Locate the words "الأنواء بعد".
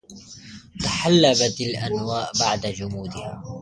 1.61-2.61